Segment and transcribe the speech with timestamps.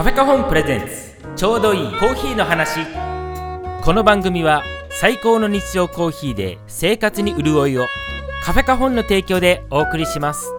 [0.00, 1.14] カフェカホンプレゼンツ。
[1.36, 2.86] ちょうどいいコーヒーの話。
[3.82, 7.86] この番組は最高の日常コーヒーで生活に潤いを。
[8.42, 10.54] カフェカホンの提供でお送りします。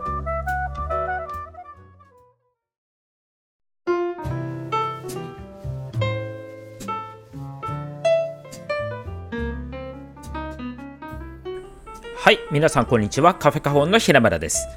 [12.16, 13.34] はい皆さんこんにちは。
[13.34, 14.68] カフェカホンの平村です。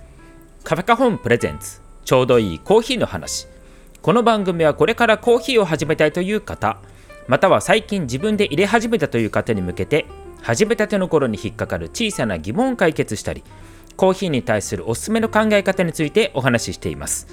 [0.63, 1.83] カフェカホンプレゼンツ。
[2.07, 3.47] ちょうどいいコーヒーの話。
[4.05, 6.77] この番組はこれからコーヒーを始めたいという方
[7.27, 10.05] または最近自分で入れ始めたという方に向けて
[10.43, 13.43] 始めたての頃に引っかかる小さな疑問を解決したり
[13.97, 17.29] コーヒーに対するおすすめの考え方についてお話ししています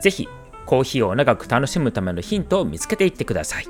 [0.00, 0.28] ぜひ
[0.66, 3.68] コーヒーを長く楽しむためのヒントを見つけていってください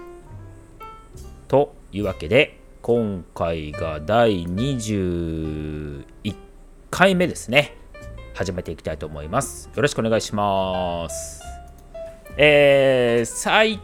[1.48, 6.04] というわけで今回が第21
[6.90, 7.76] 回目ですね。
[8.34, 9.70] 始めていきたいと思います。
[9.74, 11.41] よろしくお願いします。
[12.36, 13.80] えー、最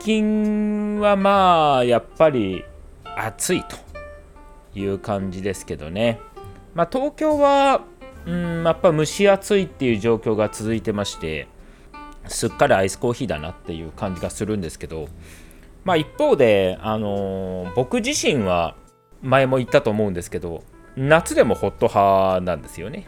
[0.00, 2.64] 近はまあ、やっぱり
[3.16, 3.76] 暑いと
[4.78, 6.20] いう感じですけどね。
[6.74, 7.82] まあ、東京は、
[8.26, 11.48] うん、やっぱ蒸し暑いっていう状況が続いてまして、
[12.26, 15.08] すっかりアイスコーヒーだなっていう感じがするんですけど、
[15.84, 18.76] まあ、一方で、あのー、僕自身は
[19.22, 20.62] 前も言ったと思うんですけど
[20.96, 23.06] 夏でもホット派なんですよね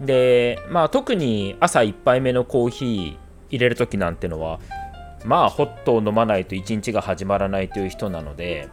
[0.00, 3.16] でまあ特に朝1杯目のコーヒー
[3.52, 4.58] 入れる時なんてのは
[5.24, 8.68] まあホットを飲まないと一日が始まらないという人なので、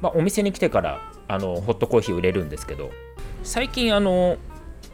[0.00, 2.90] まあ、お店に来てからあのホットコーヒーを入れるんですけど
[3.42, 4.38] 最近あの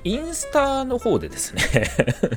[0.03, 1.62] インスタの方でですね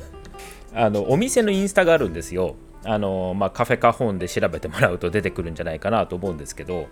[0.74, 2.54] あのお店のインスタがあるんですよ。
[2.84, 6.88] あの、まあ、カフェカホンで調べてもらうと出てくるんじゃないかなと思うんですけど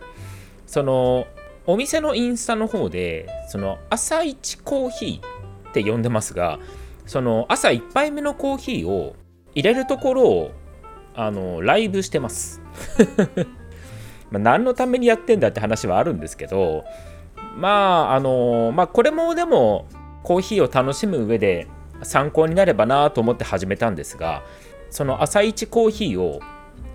[0.66, 1.26] その
[1.66, 6.58] お店のインスタの方でその朝一コーヒーって呼んでますが
[7.06, 9.16] その朝1杯目のコーヒーを
[9.54, 10.50] 入れるところを
[11.14, 12.60] あのライブしてます。
[14.30, 16.84] ま何のためにやってんだって話はあるんですけど
[17.56, 19.86] まああのまあこれもでも
[20.22, 21.66] コーヒーを楽しむ上で
[22.02, 24.42] 参考になればなと思って始めたんですが
[24.90, 26.40] その朝一コーヒーを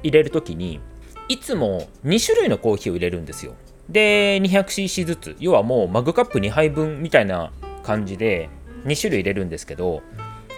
[0.03, 0.79] 入れる時に
[1.27, 3.55] いつも2種類のコーヒーを入れるんですよ。
[3.89, 5.35] で 200cc ずつ。
[5.39, 7.51] 要はもうマグカップ2杯分みたいな
[7.83, 8.49] 感じで
[8.85, 10.01] 2種類入れるんですけど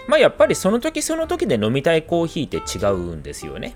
[0.08, 3.76] まあやっぱりその時その時で飲みたいコーヒーって違うんですよね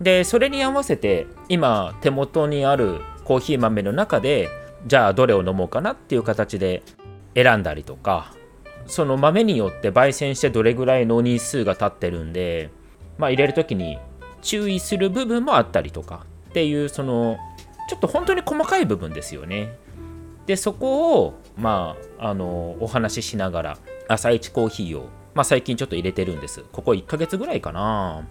[0.00, 4.48] でそれに合わせて今手元にあるコーヒー豆の中で
[4.86, 6.82] じゃあどれを飲もうかなっていう形で
[7.34, 8.34] 選んだりとか
[8.86, 12.70] その豆によって焙煎してどれぐらいの日数が経ってるんで、
[13.18, 13.98] まあ、入れる時に
[14.42, 17.36] 注意する部分もあったりとかっていうその
[17.88, 19.76] ちょっと本当に細かい部分ですよね。
[20.46, 23.78] でそこをまああのお話ししながら
[24.08, 26.64] 朝一コーヒーを、まあ、最近ちょっと入れてるんです。
[26.72, 28.26] ここ1ヶ月ぐらいかな。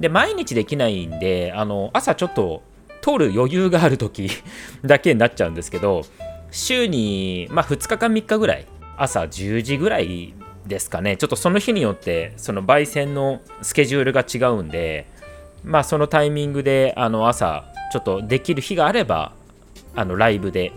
[0.00, 2.62] で毎日できないんであの朝ちょっと
[3.00, 4.28] 取る余裕がある時
[4.84, 6.02] だけになっちゃうんですけど
[6.50, 8.66] 週に、まあ、2日か3日ぐらい
[8.96, 10.34] 朝10時ぐらい
[10.66, 15.06] ですかねちょっとその日によってその焙煎のスケジュールが違うんで
[15.64, 19.32] まあそのタイミングであの朝ちょっとできる日があれば
[19.94, 20.72] あのライブで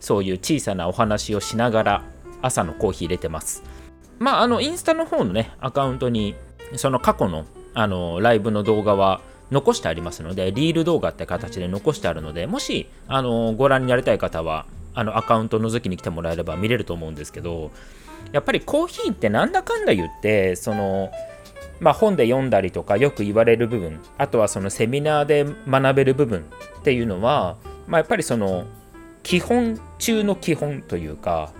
[0.00, 2.02] そういう小さなお話をしながら
[2.42, 3.62] 朝のコーヒー入れてます
[4.20, 6.36] まああのインスタの方のねアカウントに
[6.76, 9.20] その過去のあのライブの動画は
[9.50, 17.70] 残してありますのでリール動画って形で残してあるのでもしあのご覧になりたい方はあのアカウント覗きに来てもらえれば見れると思うんですけど
[18.32, 21.10] やっぱりコーヒーってなんだかんだ言ってその
[21.80, 26.44] まあ、本で読んだりとかよく言われる部分あとはそのセミナーで学べる部分
[26.80, 28.66] っていうのは、まあ、やっぱりその
[29.22, 31.52] 基本中の基本というか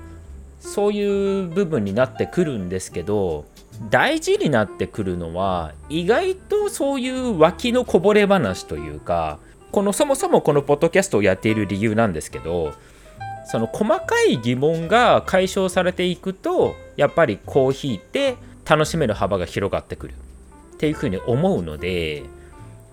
[0.60, 3.46] そういう部分になってくるんですけど
[3.88, 9.38] 大事になってくるのは意外とそういう脇のこぼれ話というか
[9.72, 12.74] このそもそもこのポッドキャストをやっている理由なんですけど
[13.46, 20.14] その細かい疑問が解消されていくとやっぱりコーヒーって楽しめる幅が広がってくる。
[20.74, 22.22] っていうふうに思うので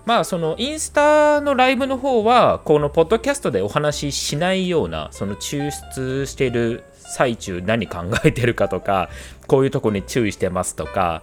[0.04, 6.84] まあそのインスタのライブの方はこのポッドキャストでお話ししないようなその抽出している
[7.14, 9.08] 最中何考えてるかとか
[9.46, 11.22] こういうとこに注意してますとか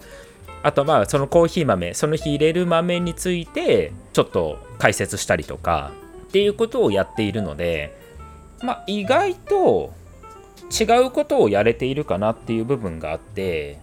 [0.62, 5.92] あとまあそのコーヒー豆その日入れる豆についてちょっと解説したりとか
[6.28, 8.06] っていうことをやっているので
[8.62, 9.92] まあ、意外と
[10.80, 13.78] 違うことをやれているかなっていう部分があって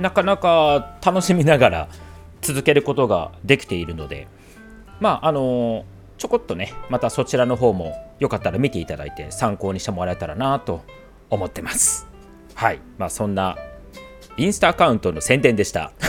[0.00, 1.88] なかなか楽しみながら
[2.42, 4.26] 続けることができているので
[4.98, 5.84] まああの
[6.16, 10.82] ちょこっとねまたそちらの方もよかったら見ていただいて参考にしてもらえたらなと
[11.30, 12.06] 思ってます。
[12.54, 12.80] はい。
[12.98, 13.56] まあそんな
[14.36, 15.92] インスタアカウントの宣伝でした。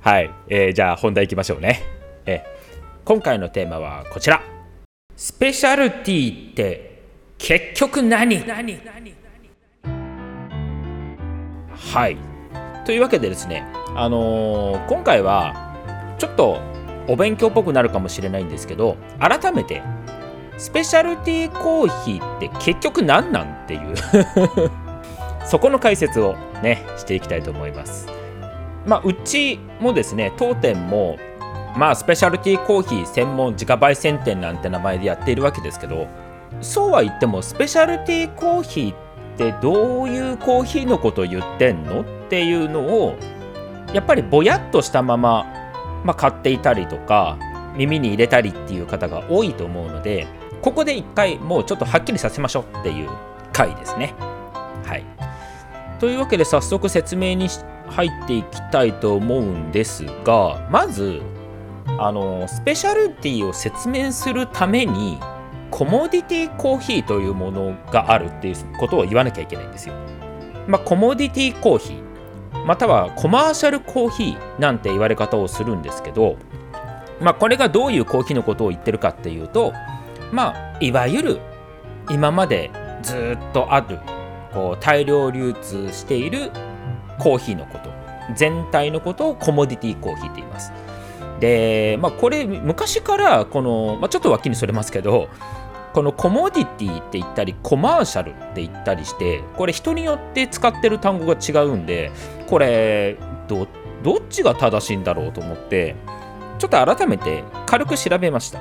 [0.00, 1.82] はい、えー、じゃあ本題いきましょうね、
[2.24, 2.40] えー、
[3.04, 4.40] 今回のテーマはこちら。
[5.14, 7.02] スペシャルティって
[7.36, 8.38] 結局何？
[11.92, 12.16] はい。
[12.86, 16.60] というわけでですねあのー、今回はちょっと
[17.08, 19.82] お勉強っぽくなるかもしれないんですけど改めて
[20.60, 23.94] スペシャルティーコーヒーって結局何なんっていう。
[25.46, 28.06] そこの解説をねしていきたいと思います。
[28.84, 31.16] まあうちもですね当店も
[31.74, 36.06] まあスペシャルティーコーヒー専門自家焙煎店なんて名前でやっているわけですけど
[36.60, 38.96] そうは言ってもスペシャルティーコーヒーっ
[39.38, 43.16] てどういうコーヒーのこと言ってんのっていうのを
[43.94, 45.46] やっぱりぼやっとしたまま、
[46.04, 47.38] まあ、買っていたりとか
[47.76, 50.26] 耳に入れたりっていう方が多いと思うので
[50.62, 53.10] ここで一回もうちょっとはっきりさせましょうっていう
[53.52, 54.14] 回ですね。
[54.84, 55.04] はい。
[55.98, 57.48] というわけで早速説明に
[57.88, 61.20] 入っていきたいと思うんですがまず
[61.98, 65.18] あのスペシャルティを説明するために
[65.70, 69.94] コモディティコーヒーというものがあるっていうことを言わなきゃいけないんですよ。
[70.66, 76.36] まあ、コモディティコーヒーまたはコマーシャルコーヒーなんて言われ方をするんですけど、
[77.20, 79.72] まあ、これがどういうコーヒーのことを言ってるかっていうと
[80.32, 81.40] まあいわゆる
[82.10, 82.70] 今まで
[83.02, 83.98] ずっとある
[84.52, 86.50] こう大量流通している
[87.18, 88.00] コーヒーのこと。
[88.36, 90.72] 全体のことをコモディティコーヒーって言います。
[91.40, 95.28] でまあこれ昔からこの、まあ、ちょっと脇にそれますけど
[95.94, 102.12] このコモディティって言ったりコマーシャルって言ったりしてこれ人によって使ってる単語が違うんで
[102.46, 103.16] これ
[103.48, 103.66] ど
[104.02, 105.96] どっちが正しいんだろうと思って
[106.58, 108.60] ちょっと改めて軽く調べました。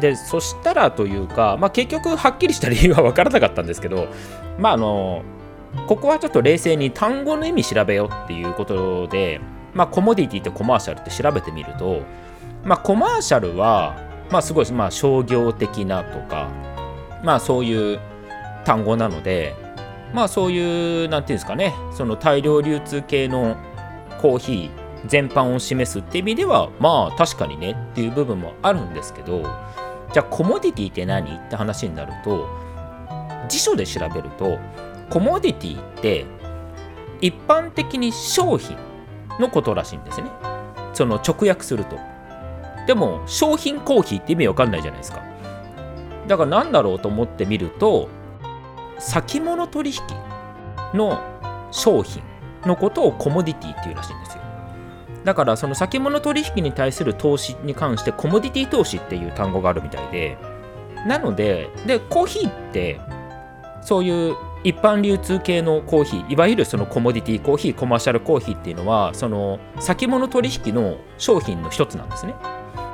[0.00, 4.08] でそしたらというか、まあ、結局はっきりした理由は分からなかったんですけど
[4.58, 5.22] まああの
[5.86, 9.40] ここはちょっと冷静に単語の意味調べようっていうことで、
[9.74, 12.02] まあ、コモディティとコマーシャルって調べてみると、
[12.64, 13.96] まあ、コマーシャルは、
[14.30, 16.50] まあ、すごい、まあ、商業的なとか、
[17.22, 18.00] まあ、そういう
[18.64, 19.54] 単語なので、
[20.14, 23.56] まあ、そういう、なんていうんですかね、その大量流通系の
[24.20, 29.42] コーヒー全般を示すって意味では、まあ、確かにねっていう部分もあるんですけど、
[30.12, 32.48] じゃあ、コモディティって何って話になると、
[33.48, 34.58] 辞書で調べると、
[35.10, 36.26] コモディティって
[37.20, 38.76] 一般的に商品
[39.38, 40.30] のことらしいんですね。
[40.92, 41.96] その直訳すると。
[42.86, 45.22] でも商品コーヒーって意味わかんないじゃないですか。
[46.26, 48.08] だから何だろうと思ってみると
[48.98, 49.96] 先物取引
[50.94, 51.20] の
[51.70, 52.22] 商品
[52.64, 54.42] のことをコモディティっていうらしいんですよ。
[55.26, 60.38] だからその先物取引に対する投資に関してコモディティ投資っていう単語があるみたいで
[61.04, 63.00] なのででコーヒーって
[63.82, 72.34] そういう一般流通系のコーヒーいわゆるそのコモディティコーヒーコマーシャルコーヒーっていうのはその先物取引の商品の一つなんですね。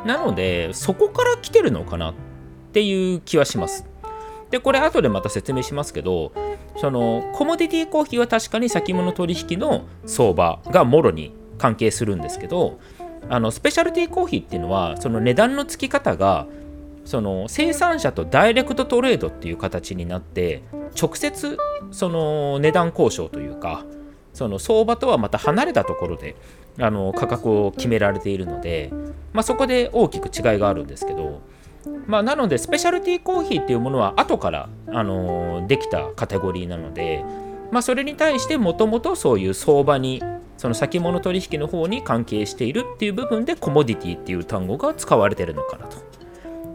[0.06, 2.14] なのでそこから来てるのかなっ
[2.72, 3.86] ていう気はします。
[4.50, 6.32] でこれ後でまた説明しますけど
[6.76, 12.80] そのコモディティコーヒーは確かに先物取引の相場がもろに関係するんですけど
[13.28, 16.48] あのスペシャルティーコーヒーっていうのはその値段の付き方が
[17.04, 20.62] その生産者とダイレクトトレードっていう形になって
[21.00, 21.56] 直接
[21.92, 23.84] その値段交渉というか
[24.34, 26.34] その相場とはまた離れたところで
[26.80, 28.90] あの価格を決められているので、
[29.32, 31.42] まあ、そこで大きく違いがあるんですけど、
[32.06, 37.24] まあ、なのでスペシャルティーコーヒーっていうものは後からあのできたカテゴリーなので、
[37.70, 40.22] まあ、それに対してもともとそういう相場に
[40.62, 45.96] その先物取引の方に関係しているっていう部分でコモディティっていう単語が使われてるのかなと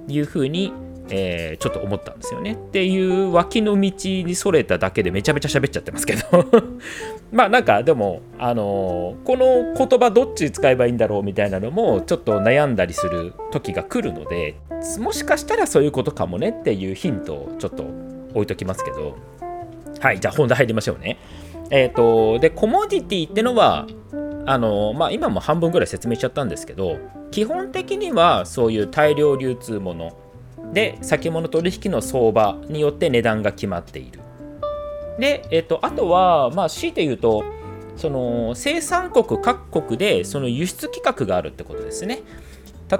[0.10, 0.74] いうふうに
[1.10, 2.56] えー、ちょっと思ったんですよね。
[2.56, 6.46] っていう脇の道にそれただけでめちゃめちゃ喋っちゃってますけど
[7.32, 14.56] まあなんかでも、あの、この言葉どっち使えばいいんだろうみたいなのもちょっと悩んだりする時が来るので
[15.00, 17.86] もしかしたらそういうことかもねっていうヒントをちょっと
[18.34, 19.16] 置いときますけど
[20.02, 21.18] はいじゃあ本題入りましょうね。
[21.70, 23.88] えっ、ー、とでコモディティってのは
[24.50, 27.00] あのまあ、今も半分ぐらい説明しちゃったんですけど
[27.32, 30.18] 基本的にはそういう大量流通もの
[30.72, 34.22] で先物取引の相場によって値段が決まっている。
[35.20, 37.44] で、えっと、あとは、まあ、強いて言うと
[37.98, 42.22] その生産国各国でその輸出規格があるってことですね。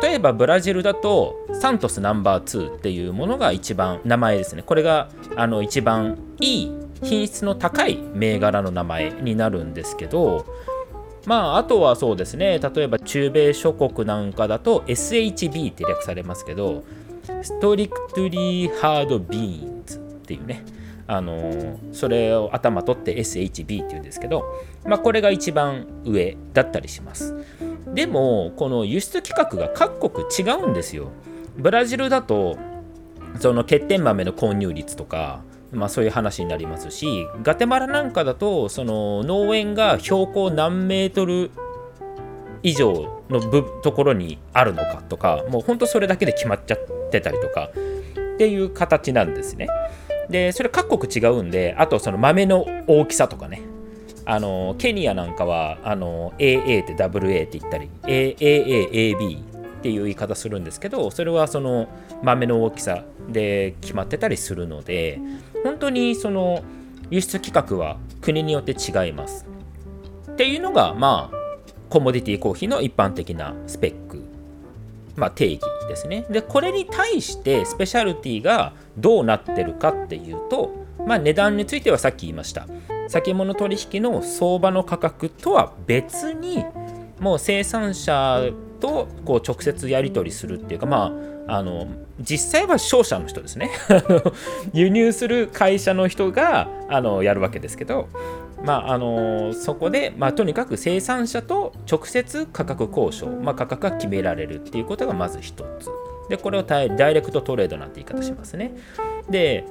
[0.02, 4.64] 例えばブラジルだとサントスナンバー2っていうものが一番名前ですね。
[4.64, 5.08] これが
[5.38, 6.72] あの一番いい
[7.04, 10.46] 品質の高い銘柄の名前になるんですけど
[11.26, 16.84] まああとはそうですね例えば中米諸国なんかだと SHB って略されますけど
[17.44, 20.64] ストリクトリーハードビーンズっていうね
[21.08, 24.46] あのそれを頭取って SHB っていうんですけど、
[24.86, 27.34] まあ、これが一番上だったりします。
[27.94, 31.12] でもこの輸出規格が各国違うんですよ。
[31.56, 32.58] ブラジルだと
[33.40, 41.52] その欠点豆の混入率とかまあ、そういう話になりますしガテマラなんかだとその農園が標高何メートル
[42.64, 43.42] 以上の
[43.82, 47.70] ところにあるのかとかもうほんとそれだけで決まっちゃってたりとか
[48.36, 49.68] っていう形なんですね。
[50.30, 53.62] でそれ各国違うんであとその豆の大きさとかね
[54.26, 61.88] あのケニアなんかはあの AA って WA って言ったり AAAAB っていう言い方するんですけどそれはその
[62.24, 65.20] 豆の大きさで決まってたりするので
[65.64, 66.64] 本当にその
[67.10, 69.46] 輸出規格は国によって違います。
[70.32, 71.38] っていうのがまあ
[71.90, 74.24] コモディティコーヒーの一般的なスペック、
[75.16, 76.26] まあ、定義ですね。
[76.30, 82.68] でこれに対してスペシャルティがどうなってるかっていうと、まあ、値段についてはさっき言いました。
[83.08, 86.66] 先物取引の相場の価格とは別に
[87.20, 88.50] もう生産者
[88.80, 91.88] とこう直接やり取りするっていうかまああの
[92.20, 93.72] 実際は商社の人ですね。
[94.74, 98.10] 輸入する会社の人があのやるわけですけど
[98.64, 105.90] まああのそこで、まあ、とにかく生産者と直接価格交渉、まあ、価格が決められるっていうことがまず一つ。
[106.30, 108.74] でこれをダイレクトトレードなんて言い方しますね。
[109.30, 109.64] で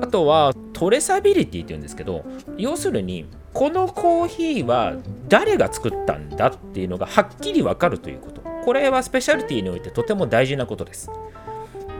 [0.00, 2.24] あとはトレサビリティっていうんですけど
[2.56, 4.94] 要するにこのコーヒーは
[5.28, 8.43] 誰が作ったんだっていうのがはっきり分かるということ。
[8.64, 11.10] これはスペシャリティにおいてとても大事なことです。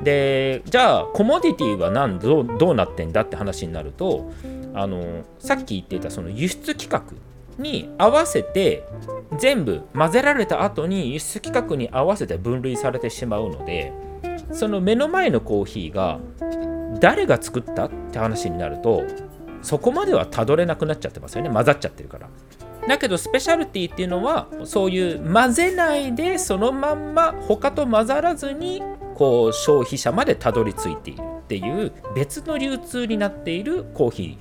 [0.02, 2.18] でじゃあコモディティは何？
[2.18, 4.30] どうどうなってんだって話になると
[4.74, 7.16] あのさっき言っていたその輸出規格
[7.58, 8.84] に合わせて
[9.38, 13.92] 全部混ぜられた後に輸出規格に合わせて分類されてしまうので
[14.52, 16.18] その目の前のコーヒーが
[17.00, 19.04] 誰が作ったって話になると
[19.62, 21.50] そこまではたどれなくなっちゃってますよね。
[21.50, 22.28] 混ざっちゃってるから。
[22.88, 28.82] だけどスペシャルティっていうのはそういう混ぜないでそのまんま他と混ざらずに
[29.14, 34.38] こう消費者までたどり着いているっていう別の流通になっているコーヒ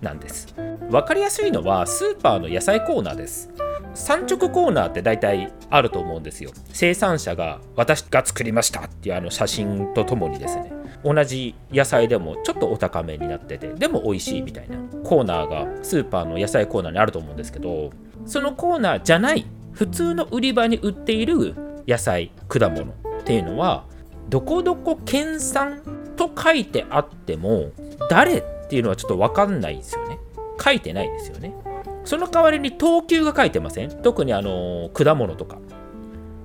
[0.00, 0.54] ーなんです。
[0.90, 3.50] 分かりやすいのはスーパーの野菜コーナーです。
[3.94, 6.50] 産直コーナーって大体あると思うんですよ。
[6.72, 10.72] 生産者が私が作りましたっていうあの写真とともにですね
[11.04, 17.90] 同じ野菜でもちょっとお高めになっててでも美味しいみたいなコーナーがスーパーの野菜コーナーにあると思うんですけど
[18.24, 21.54] そのコーナーじゃない普通の売り場に売っている
[21.86, 22.94] 野菜果物っ
[23.24, 23.84] ていうのは
[24.28, 25.82] どこどこ県産
[26.16, 27.72] と書いてあっても
[28.08, 30.18] 誰っていうのはちょっと分かんないですよね。
[30.62, 31.52] 書いてないですよね。
[32.04, 33.90] その代わりに等級が書いてません？
[34.02, 35.58] 特にあの果物とか。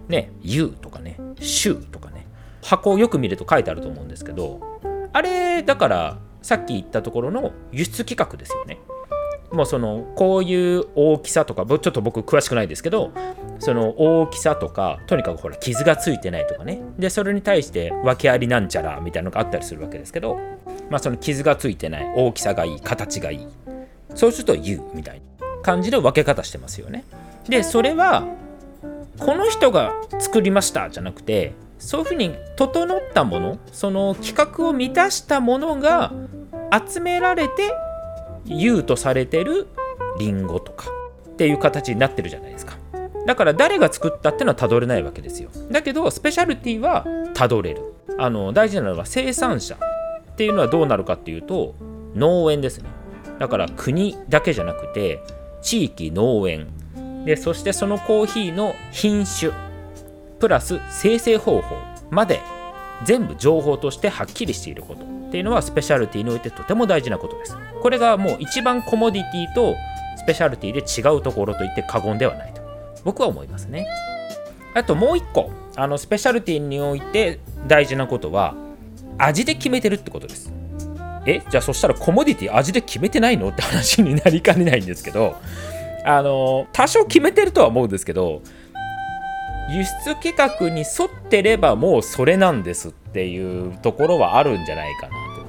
[0.07, 1.98] ね U とかね州とか。
[2.69, 4.59] 箱をよく見ると書いてあると思うんですけど
[5.11, 8.79] あれだからさっき言ったところの輸出規格ですよね。
[9.51, 13.11] もうそのこういう大きさとかちょっと僕詳しくないですけど
[13.57, 16.83] その大きさとかとにかくほら傷がついてないとかね。
[16.99, 20.37] でそれに対して訳ありなんちゃらみたいなのがあったりするわけですけど
[20.91, 23.47] まあその傷がついてない大きさがいい形がいい。
[24.13, 25.29] そうすると U みたいな。
[25.61, 27.03] 感じの分け方してますよね。
[27.47, 28.25] でそれは
[29.17, 36.11] この人が作りましたじゃなくてそういうふうに整ったものその規格を満たしたものが
[36.87, 37.73] 集められて
[38.45, 39.67] U とされてる
[40.19, 40.89] リンゴとか
[41.31, 42.77] っていう形になってるじゃないですか。
[43.25, 45.49] だから誰が作ったっていうのはたどれないわけですよ。
[45.71, 47.93] だけどスペシャルティはたどれる。
[48.17, 51.75] あの大事なのは生産者っていうのはどうなるかっていうと
[52.15, 52.89] 農園ですね。
[53.39, 55.23] だから国だけじゃなくて
[55.61, 56.67] 地域農園。
[57.25, 59.68] でそしてそのコーヒーの品種。
[60.39, 61.75] プラス生成方法
[62.09, 62.39] まで
[63.05, 67.55] 全部情報としてはっきりしていることっていうのはスペシャルティにおいてとても大事なことです。
[67.81, 69.75] これがもう一番コモディティと
[70.17, 72.61] スペシャルティで違うところといって過言ではないと
[73.03, 73.87] 僕は思いますね。
[74.73, 78.55] あともう一個あのスペシャルティにおいて大事なことは
[79.17, 80.51] 味で決めてるってことです。
[81.25, 81.41] え？
[81.49, 83.49] じゃあそしたらコモディティ味で決めてないの？
[83.49, 85.35] って話になりかねないんですけど
[86.05, 88.41] あの多少決めてるとは思うんですけど
[89.71, 95.39] 輸出規格に沿ってればもうそれなんですっていうところはあるんじゃないかなと。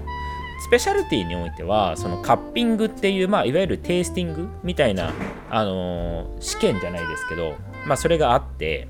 [0.60, 5.12] スペシャルティにおいてはそのカッピングっていう、まあ、いわゆるテイスティングみたいな、
[5.48, 7.54] あのー、試験じゃないですけど、
[7.86, 8.86] まあ、それがあって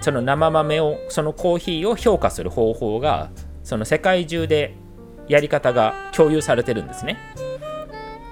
[0.00, 3.30] その生豆をそのコーヒーを評価する方法が
[3.64, 4.74] その世界中で
[5.28, 7.18] やり方が共有されてるんですね。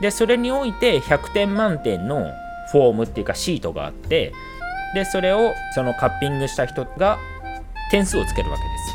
[0.00, 2.30] でそれにおいて100点満点の
[2.70, 4.32] フォームっていうかシートがあって
[4.95, 7.18] でそれをそのカッピングした人が
[7.90, 8.95] 点数をつけるわけです。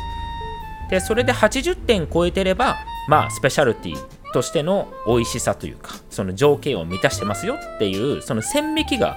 [0.90, 2.76] でそれで80点超えてれば
[3.08, 3.96] まあスペシャルティ
[4.32, 9.16] としての美味しさというかその条件を満たしてますよっていうその線引きが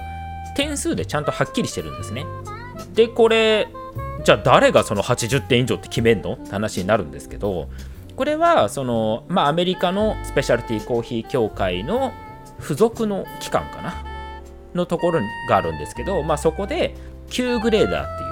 [0.56, 2.24] 点数でちゃんとはっきりしてるんですね。
[2.94, 3.68] でこれ
[4.24, 6.34] じゃあ誰がその80点以上って決めんの？
[6.34, 7.68] って話になるんですけど
[8.16, 12.12] これはその、まあ、アメリカのスペシャルティーコーヒー協会の
[12.60, 14.04] 付属の機関かな。
[14.74, 16.94] のところがあるんですけど、まあ、そこで
[17.30, 18.28] Q グレーダーっていう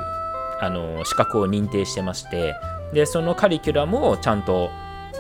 [0.61, 2.55] あの資格を認定してまして
[2.93, 4.71] でそのカリキュラムをちゃんと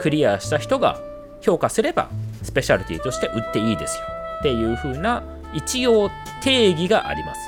[0.00, 1.00] クリアした人が
[1.40, 2.08] 評価すれば
[2.42, 4.04] スペシャルティとして売っていいですよ。
[4.40, 5.22] っていう風な
[5.54, 6.10] 一応
[6.42, 7.40] 定義があります。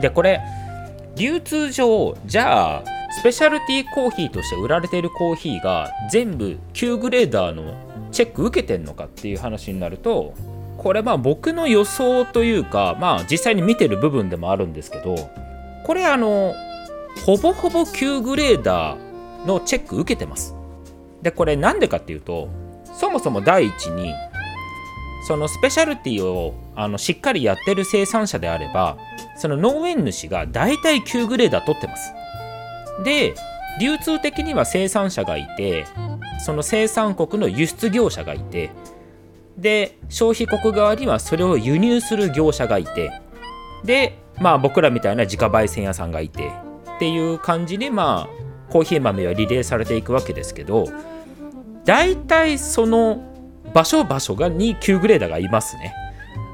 [0.00, 0.40] でこれ
[1.16, 7.74] 流通上じゃあスペシャルティーコーヒーとして売られているコーヒーが全部 Q グレーダーの
[8.12, 10.34] チェック受けてんのかっていう話になると
[10.78, 15.16] これまあ僕の予想というかまあ実際に見てる部分でもあるんですけど
[15.84, 16.54] これあの
[17.26, 20.54] ほぼほぼ Q グレーダーのチェック受けてます。
[21.20, 22.48] でこれなんでかっていうと
[22.84, 24.14] そもそも第一に
[25.26, 28.96] そのスペシャルティをあのしっかりやってる生産者であれば
[29.36, 32.14] その農園主が大体9グレーダー取ってます。
[33.04, 33.34] で
[33.80, 35.86] 流通的には生産者がいて
[36.44, 38.70] その生産国の輸出業者がいて
[39.58, 43.12] で消費国側にはそれを輸入する業者がいて
[43.84, 46.52] でまあ僕らみたいな自家焙煎屋さんがいて
[46.96, 50.86] っていう感じでまあコーヒー豆はリレーされていくわけですけど
[51.84, 53.24] 大体その
[53.74, 55.94] 場所場所がに9グレーダーがいますね。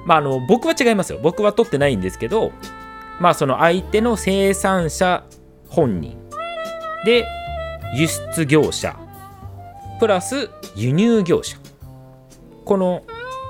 [0.07, 1.19] まあ、あの僕は違いますよ。
[1.23, 2.53] 僕は取ってないんですけど、
[3.21, 5.25] まあ、その相手の生産者
[5.69, 6.17] 本人
[7.05, 7.25] で
[7.97, 8.97] 輸出業者
[10.01, 11.57] プラス輸入業者
[12.65, 13.03] この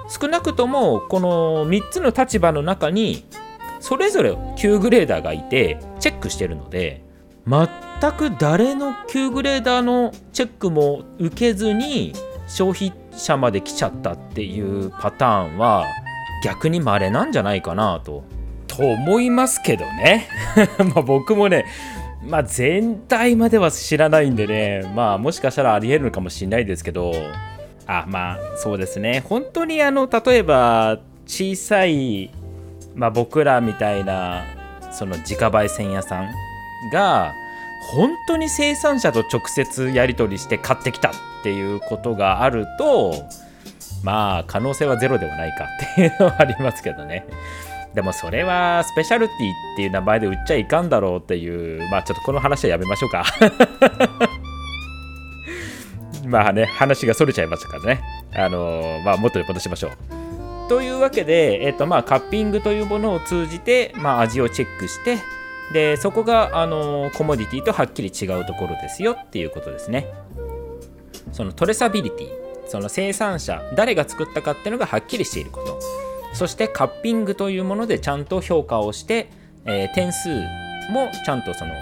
[0.08, 3.24] 少なくともこの3つの立場の中に
[3.80, 7.02] それぞれ9グレーダーがいてチェックしてるので
[7.46, 7.68] 全
[8.12, 12.12] く誰の9グレーダーのチェックも受けずに
[12.46, 15.86] 消費者まで来ちゃったっていうパターンは
[16.42, 18.24] 逆に稀なんじゃないかなと。
[18.66, 20.26] と思いますけどね。
[20.94, 21.64] ま僕もね、
[22.26, 27.12] まあ全体までは知らないんでね、まあもしかしたらありえるのかもしれないですけど、
[27.86, 29.24] あ、まあそうですね。
[29.28, 32.30] 本当にあの、例えば小さい、
[32.94, 34.44] まあ僕らみたいな、
[34.92, 36.30] その自家焙煎屋さん
[36.92, 37.32] が、
[37.92, 43.14] 本当に生産者と直接やり取りして買ってきたっていうことがあると
[44.02, 47.26] まあ可能性はゼロではないかっていうのはありますけどね
[47.94, 53.24] でもそれはスペシャルティっていう名前で売っちゃいかんだろうっていうまあちょっとこの話はやめましょうか
[56.26, 58.02] まあね話がそれちゃいましたからね。
[58.34, 59.90] あのまあ元に戻しましょう。
[60.68, 65.18] というわけで、えっとまあ、カッピングというものを通じて、まあ、味をチェックして
[65.74, 70.06] でそこがあのコモディティとはっきり違うところですよっていうことですね。
[71.32, 72.28] そのトレサビリティ
[72.66, 75.78] その生産者誰が作ったかっていうのがはっきりしていること。
[76.32, 79.30] そしてカッピングというものでちゃんと評価をして、
[79.66, 80.28] えー、点数
[80.90, 81.72] もちゃんとその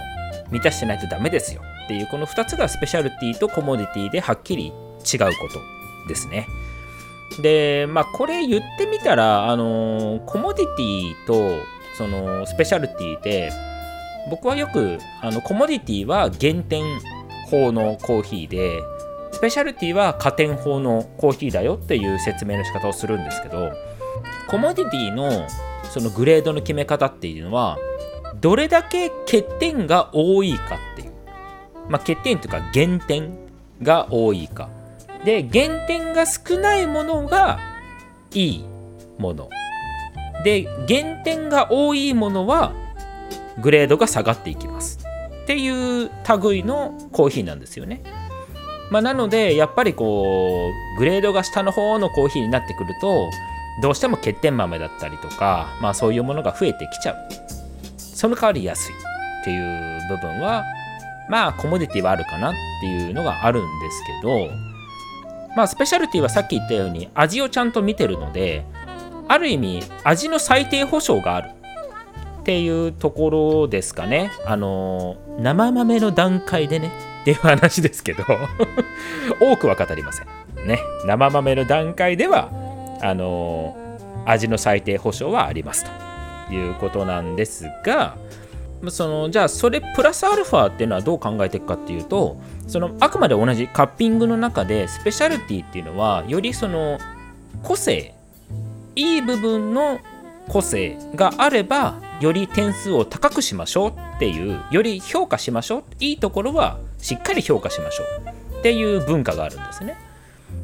[0.51, 1.63] 満たしてないとダメですよ。
[1.85, 5.61] っていうこの2つがスペシャルティとコモディティではっきり違うこと
[6.09, 6.47] ですね。
[7.41, 11.65] でまあこれ言ってみたらあのコモディティと
[11.97, 13.53] そのスペシャルティで
[14.31, 16.85] 僕はよくあのコモディティは減点
[17.51, 18.83] 法のコーヒーで
[19.33, 23.73] スペシャルティは加点法のコーヒーだよっていう説明の仕方をするんですけど
[24.49, 25.49] コモディティの
[25.91, 27.79] そのグレードの決め方っていうのは
[28.41, 30.92] どれだけ欠点が多いかっ
[31.89, 33.37] まあ欠点というか減点
[33.83, 34.69] が多いか。
[35.25, 37.59] で減点が少ないものが
[38.33, 38.65] いい
[39.19, 39.51] もの。
[40.45, 42.73] で減点が多いものは
[43.61, 44.99] グレードが下がっていきます。
[45.43, 46.11] っていう
[46.43, 48.03] 類のコーヒーなんですよね。
[48.91, 53.31] まあ、なのでやっぱりこうグレードが下の方のコーヒーになってくると
[53.81, 57.17] どうしても欠点豆だったりとか、まあ、そういうものが増えてきちゃう。
[57.97, 60.63] その代わり安いっていう部分は
[61.33, 64.51] まあコモディティはあるかなっていうのがあるんですけど
[65.57, 68.67] まあスペシャルティはさっき言ったように味をちゃんと見てるので
[69.29, 71.51] ある意味味の最低保証がある
[72.41, 74.31] っていうところですかね。
[74.45, 76.91] あの生豆の段階でね
[77.23, 78.25] っていう話ですけど
[79.41, 80.27] 多くは語りません。
[80.67, 82.51] ね、生豆の段階では
[83.01, 83.75] あの
[84.27, 85.87] 味の最低保証はあります
[86.49, 88.17] ということなんですが
[88.91, 96.99] そのじゃあそれプラスアルファっていうのはどう考えていくかっていうとそのあくまで同じカッピングの中でスペシャルティっていうのはよりその
[97.63, 98.15] 個性
[98.97, 100.01] いい部分の
[100.49, 109.97] 個性があればより点数を高くしましょうっていうより評価しましょういいところはしっかり評価しましょうっていう文化があるんですね。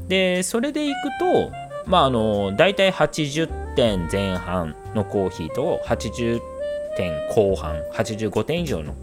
[0.09, 1.51] でそれでいくと
[1.87, 6.58] まああの大体80点前半のコーヒーと80点
[6.99, 8.95] 点後半85点以上の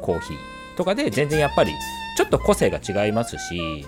[0.00, 0.36] コーヒー
[0.76, 1.72] とかで全然やっぱり
[2.16, 3.86] ちょっと個性が違いますし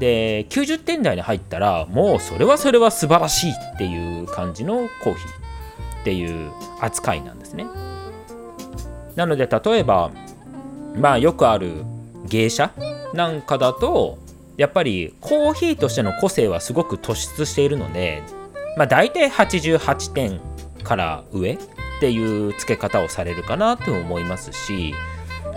[0.00, 6.50] で90点台に入ったらもうそれはそれは素晴らしいっていう感じのコーヒーっていう
[6.80, 7.66] 扱いなんですね。
[9.14, 10.10] なので例えば
[10.96, 11.84] まあよくある
[12.26, 12.72] 芸者
[13.14, 14.18] なんかだと
[14.56, 18.22] やっぱりコーヒーとしての個性はすごく突出しているので
[18.76, 20.40] まあ大体88点
[20.82, 21.58] から上
[22.00, 24.94] っていう付け方をされるかなと思いますし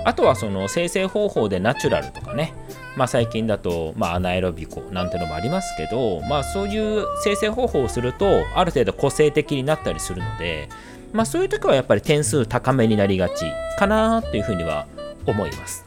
[0.03, 2.53] あとはその生成方法でナチュラルとかね
[2.95, 10.69] まあ、最近だと、まあ、アナエロビコなんてのもありますけど、まあ、そういう生成方法をするとある程度個性的になったりするので、
[11.11, 13.45] まあ、そういう時はやっぱり点数高めになりがち
[13.79, 14.85] かなというふうには
[15.25, 15.85] 思います。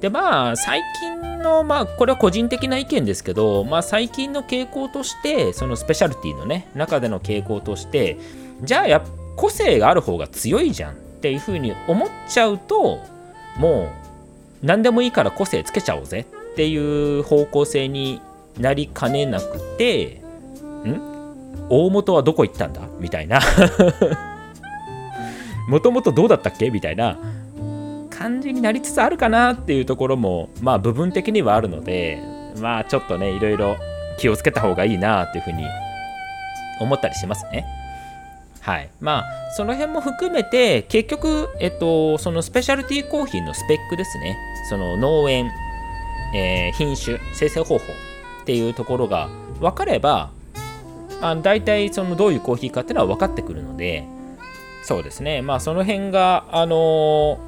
[0.00, 8.16] でまあ最近のまあこれは個人的な意見ですけど、まあ、最近の傾向としてそのスペシャルティのね中での傾向として
[8.62, 9.02] じゃあやっ
[9.38, 12.98] 個性がある方が強いじゃんっていうふうに思っちゃうと
[13.56, 16.76] もう何でもいいから個性つけちゃおうぜってい
[17.20, 18.20] う方向性に
[18.58, 20.20] なりかねなくて
[20.84, 21.00] ん？
[21.70, 22.80] 大元はどこ行ったんだ？
[22.98, 23.40] みたいな。
[25.68, 26.70] もともとどうだったっけ？
[26.70, 27.16] みたいな。
[28.10, 32.20] 感じになりつつあるかなっていうところもまあ部分的にはあるので
[32.60, 33.76] まあちょっとねいろいろ
[34.18, 35.62] 気をつけた方がいいなっていうふうに
[36.80, 37.64] 思ったりしますね。
[38.60, 38.90] はい。
[39.00, 39.24] まあ、
[39.56, 44.36] その辺も含めて、結局、えっと、そのスペシャルティーコーヒーのスペックですね。
[44.68, 45.50] その農園、
[46.34, 47.84] えー、品種、生成方法
[48.42, 49.28] っていうところが
[49.60, 50.30] 分かれば、
[51.20, 54.06] あ大体そのどういうコーヒーかっていうのは分かってくるので、
[54.82, 55.42] そうですね。
[55.42, 57.38] まあ、その辺が、あの、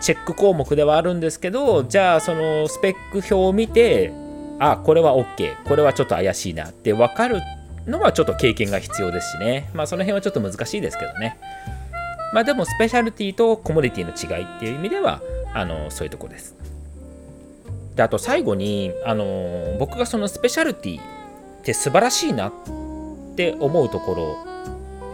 [0.00, 4.12] チェック項目ではあるんですけど、じゃあ、そのスペック表を見て、
[4.58, 7.40] あ、これは OK、これはちょっと怪しいなって分かる
[7.86, 9.70] のはちょっと経験が必要ですしね。
[9.74, 11.38] まあその辺はちょっと難しいですけどね。
[12.32, 15.22] まあでもスペシャルティとコモディティの違いっていう意味では、
[15.54, 16.54] あのそういうとこです。
[17.96, 21.04] で、あと最後に、あの僕がそのスペシャルティっ
[21.62, 22.52] て素晴らしいなっ
[23.36, 24.14] て思うとこ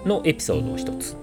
[0.05, 1.17] ろのエピソードを一つ。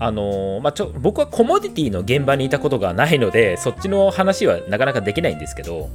[0.00, 5.88] あのまあ、ちょ僕はコモディティの現場にいたことがないのでそっちの話はなかなかできないんですけど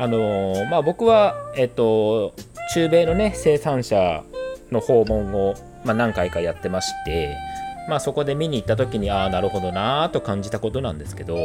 [0.00, 2.32] あのまあ、僕は、えっと、
[2.78, 4.22] 中米のね生産者
[4.70, 7.36] の訪問を、まあ、何回かやってまして、
[7.88, 11.38] まあ、そこで見に行った時にああなるほどなと感じたことなんですけど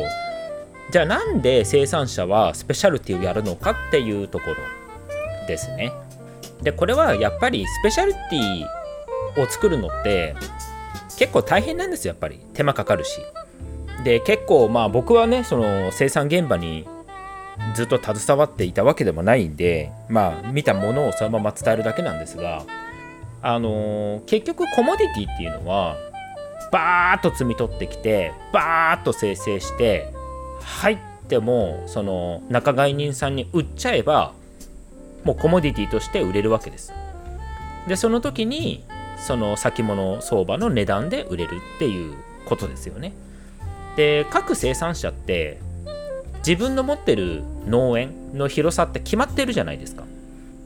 [0.91, 4.55] じゃあなんで生産者はスペシャルティをやるのかっていうところ
[5.47, 5.91] ですね。
[6.61, 10.35] でこれはやっぱりスペシャルティを作るのって
[11.17, 13.21] 結構大変なんですよやっぱり手間かかるし。
[14.03, 16.85] で結構まあ僕はねその生産現場に
[17.75, 22.63] ずっと携わっていたわけでもないんでまあ見たものをそのまま伝えるだけなんですが
[23.41, 25.97] あのー、結局コモディティっていうのは
[26.71, 30.11] バーッと摘み取ってきてバーッと生成して
[30.61, 34.33] 入ってもその仲買人さんに売っちゃえば
[35.23, 36.93] もうコモディティとして売れるわけです。
[37.87, 38.83] でその時に
[39.17, 43.13] その先物相場の値段で売れるっていうことですよね。
[43.95, 45.59] で各生産者って
[46.45, 50.03] 自分の持ってる農園の広さって決まってるじゃないですか。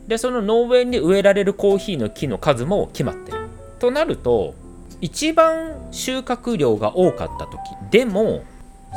[0.07, 3.37] でその農園に植えられるコーヒーの木の数も決まってる。
[3.79, 4.55] となると
[5.01, 7.59] 一番収穫量が多かった時
[7.91, 8.43] でも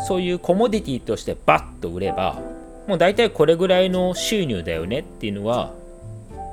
[0.09, 2.40] そういうコモディティとしてバッと売れば
[2.87, 5.75] もう大体これぐらいの収入だよねっていうのは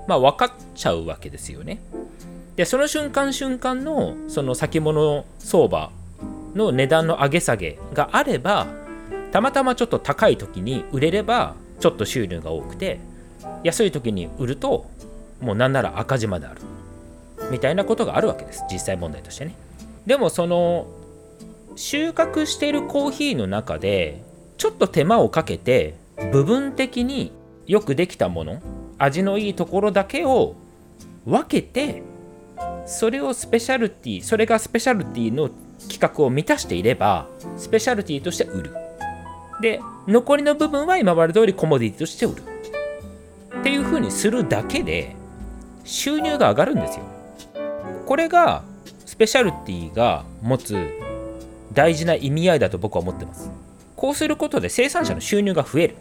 [0.07, 1.79] まあ分かっちゃうわけですよね。
[2.57, 5.91] でその瞬間瞬間のその先物相場
[6.55, 8.67] の値段の上げ下げがあれば
[9.31, 12.99] たまたまちょっと高い時に売れればちょっと収入が多くて
[13.63, 14.89] 安い時に売ると
[15.41, 16.61] もうなんなら赤字まである。
[17.51, 18.63] みたいなことがあるわけです。
[18.71, 19.55] 実際問題としてね。
[20.05, 20.87] でもその
[21.75, 24.23] 収穫しているコーヒーの中で
[24.57, 25.95] ちょっと手間をかけて
[26.31, 27.31] 部分的に
[27.67, 28.61] よくできたもの
[28.97, 30.55] 味のいいところだけを
[31.25, 32.01] 分けて
[32.85, 35.49] それをスペシャルティそれがスペシャルティの
[35.81, 38.86] 規格を満たしていればスペシャルティとして売る。
[39.61, 42.43] で残りの部分は今まで通りコモディティとして売る。
[43.59, 45.15] っていう風にするだけで
[45.83, 47.05] 収入が上がるんですよ。
[48.05, 48.63] これが
[49.05, 50.77] スペシャルティが持つ
[51.73, 53.49] 大事な意味合いだと僕は思ってます。
[53.95, 55.95] こうすることで生産者の収入が増える。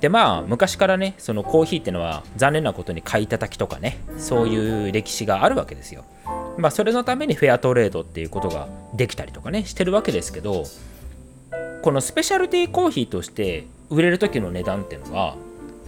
[0.00, 6.04] でまあ昔からねそのコーヒーってのは残念なことに買い叩きとかねそういう歴史があるわけですよ。
[6.58, 10.64] まあそれのためにフェアトレードっていうことができたりとかねしてるわけですけど
[11.82, 15.36] このスペシャルティーコーヒーとして売れる時の値段っていうのは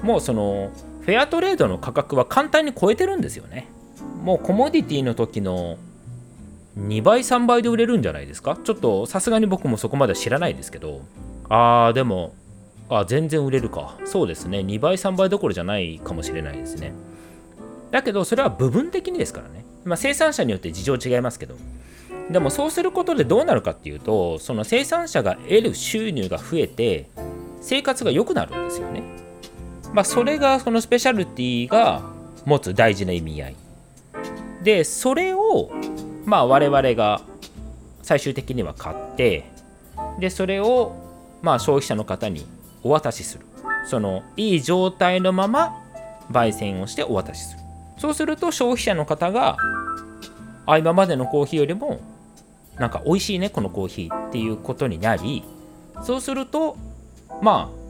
[0.02, 0.70] もうその
[1.02, 3.68] フェアトレードの価格は簡単に超えてるんですよね。
[4.22, 5.76] もうコモディティの時の
[6.78, 8.58] 2倍3倍で売れるんじゃないですか？
[8.62, 11.02] ちょっとさすがに僕もそこまで知らないですけど。
[11.48, 12.34] あーでも
[12.88, 13.96] あ全然売れるか。
[14.04, 14.58] そうですね。
[14.60, 16.92] 2倍3倍どころじゃないかもしれないですね。
[17.90, 21.54] だけどそれは部分的にですからね、まあ、生産者によって事情違いますけど。
[22.30, 27.08] でもそうすることでどうなるかっていうとその生産者が得る収入が増えて
[27.60, 29.02] 生活が良くなるんですよね。
[29.92, 32.02] まあそれがそのスペシャルティが
[32.44, 33.56] 持つ大事な意味合い。
[34.62, 35.70] でそれを
[36.24, 37.20] まあ我々が
[38.02, 39.44] 最終的には買って
[40.18, 40.94] でそれを
[41.42, 42.46] まあ消費者の方に
[42.82, 43.46] お渡しする。
[43.86, 45.78] そのいい状態のまま
[46.30, 47.60] 焙煎をしてお渡しする。
[47.98, 49.56] そうすると消費者の方が
[50.66, 52.00] あ今までのコーヒーよりも
[52.78, 55.44] なんか美味しいねこのコーヒーっていうことになり
[56.02, 56.76] そうすると
[57.40, 57.84] まあ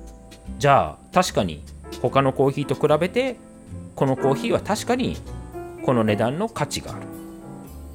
[0.58, 1.62] じゃあ確かに
[2.02, 3.36] 他のコーヒーと比べて
[3.94, 5.16] このコーヒーは確かに
[5.84, 7.06] この値段の価値がある。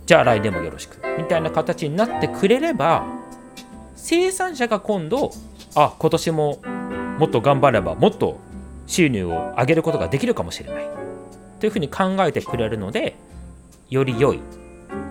[0.06, 1.00] じゃあ来年もよろしく。
[1.18, 3.06] みたいな形になってくれれば
[3.96, 5.32] 生産者が今度
[5.76, 6.62] あ今年も
[7.20, 8.40] もっと頑張ればもっと
[8.88, 10.90] 収入を上げることができるかもしれない。
[11.60, 13.16] というふうに考えてくれるので
[13.90, 14.40] より良い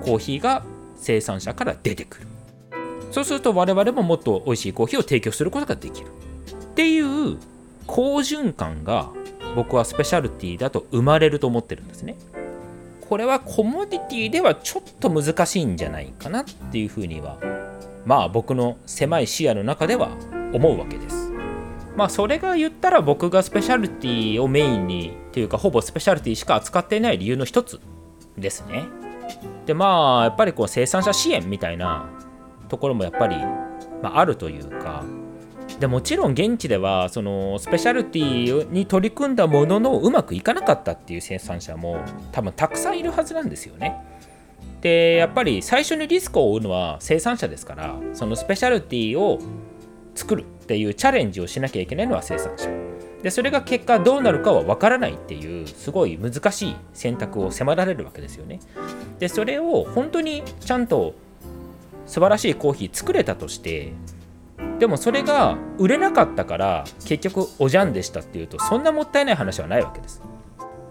[0.03, 0.65] コーヒーが
[0.99, 2.27] 生産者から出てくる。
[3.11, 6.09] そうすると我々ももっと美味しいコーヒーを提供することができる。
[6.09, 7.39] っていう
[7.87, 9.11] 好循環が
[9.57, 12.17] 僕はスペシャルティだと生まれると思ってるんですね。
[13.09, 17.39] これはコモディティではちょっと難しいんじゃないかなっていうふうには
[18.05, 20.11] まあ僕の狭い視野の中では
[20.53, 21.33] 思うわけです。
[21.97, 27.81] まあそれが言ったら僕がスペシャルティをメインにというかほぼスペシャルティしか扱っていない理由の一つ
[28.37, 28.85] ですね。
[29.67, 32.09] でまあやっぱりこう生産者支援みたいな
[32.69, 33.37] ところもやっぱり、
[34.03, 35.05] まあ、あるというか
[35.81, 42.01] でもちろん現地ではそのスペシャルティに取り組んだもののうまくいかなかったっていう生産者も
[42.33, 44.03] 多分たくさんいるはずなんですよね。
[44.81, 49.41] でやっぱり最初にリスクを負うのは生産者ですからそのスペシャルティを
[50.15, 52.69] 作るっていうチャレンジをしなきゃいけないのは生産者
[53.23, 58.61] でそれが結果どうなるかは分からないっていうすごい難しい選択を迫られるわけですよね
[59.19, 61.15] でそれを本当にちゃんと
[62.07, 63.93] 素晴らしいコーヒー作れたとして
[64.79, 70.23] でもそれが売れなかったから結局おじゃんでしたっていうとそんなもったいない話はないわけです。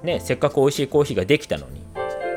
[0.03, 1.81] ね、せっかく美味しいコーヒーができたのに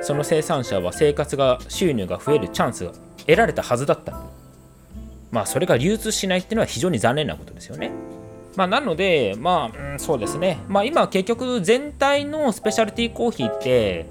[0.00, 4.28] その生産者は生活が収入が増えるチャンスが得られたはずだったのに
[5.30, 7.92] まあそれが流通しないっていうのは非常に残念なことですよね。
[8.60, 10.58] まあ、なので、まあ、うん、そうですね。
[10.68, 14.04] まあ、今、結局、全体のスペシャルティーコーヒーって、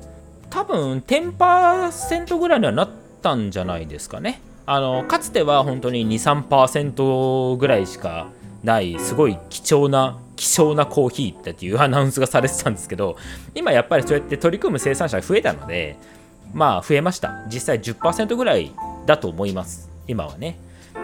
[0.50, 2.90] 多分、10%ぐらいにはなっ
[3.22, 4.42] たんじゃないですかね。
[4.66, 8.28] あのかつては本当に23%ぐらいしか
[8.64, 13.18] ないすごい貴重な希少なコーヒーっていうアナウンスがされてたんですけど
[13.56, 15.98] 今やっぱりそうやって取り組む生産者が増えたので
[16.54, 18.72] まあ増えました実際10%ぐらい
[19.08, 20.60] だと思います今はね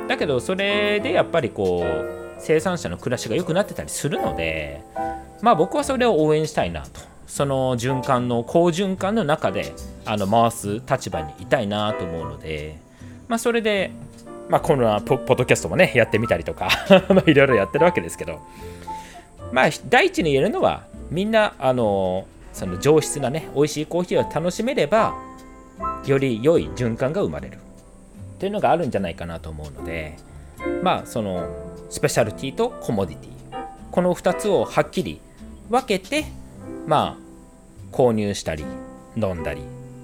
[0.07, 4.81] だけどそれでやっぱりこう生産者の暮らしが良くなってたりするので
[5.41, 9.73] まあ僕はそれを応援したいなとその循環の好循環の中で
[10.05, 12.85] あの回す立場にいたいなと思うので
[13.27, 13.91] まあ、それで、
[14.49, 16.69] まあ、このポッドキャストもね、やってみたりとか
[17.25, 18.39] いろいろやってるわけですけど、
[19.51, 25.15] まあ、第一に言えるのは、みんな、あの、その上質なね、美味しいコーヒーを楽しめれば、
[26.05, 27.57] より良い循環が生まれる。
[28.39, 30.17] というのがあるんじゃないかなと思うので、
[30.83, 31.47] まあ、その、
[31.95, 33.31] スペシャルティとコモディティ。
[33.89, 35.21] この2つをはっきり
[35.69, 36.25] 分けて、
[36.85, 38.65] まあ、購入したり、
[39.15, 39.61] 飲んだり、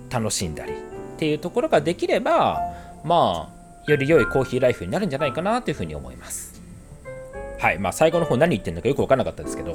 [0.10, 0.75] 楽しんだりっ
[1.17, 2.62] ていうところができれば、
[3.04, 6.62] まあ、より良いコーヒーライフになるんじゃないかなというふうに思います。
[7.60, 7.77] はい。
[7.77, 9.73] まあ、最後の方何言ってんのかよくわからなかったですけど。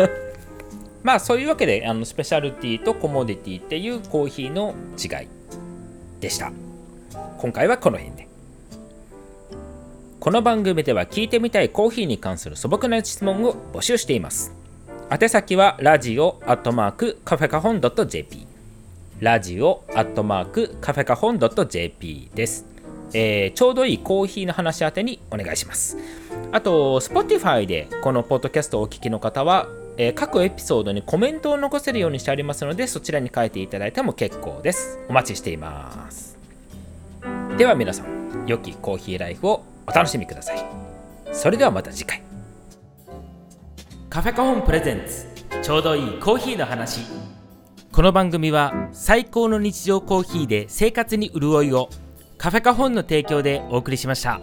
[1.04, 5.28] まあ、そういうわけで、あのスペシャルティとコモディティっていうコーヒーの違い
[6.20, 6.50] でした。
[7.36, 8.28] 今回はこの辺で。
[10.20, 14.52] この番組では聞いてみたいコーヒーに関する素朴な質問を募集しています。
[15.10, 18.44] 宛先はラジオアットマークカフェカホン .jp
[19.20, 22.66] ラジオアットマークカフェカホン .jp です、
[23.14, 25.96] えー、ちょうどいいコーヒーの話宛てにお願いします。
[26.50, 34.98] あと Spotify でこのポッドキャストをお聞きの方は、えー、各エピソードにコメントを残せるようにしてありますのでそちらに書いていただいても結構です。
[35.08, 36.36] お待ちしています。
[37.56, 39.77] では皆さん良きコーヒーライフを。
[39.88, 40.58] お楽しみください。
[41.32, 42.22] それではまた次回。
[44.10, 45.26] カフェカホンプレゼンツ。
[45.62, 47.00] ちょうどいいコーヒーの話。
[47.90, 51.88] この番組は最高の日常コーヒーで生活に潤いを
[52.36, 54.40] カフェカホンの提供でお送りしました。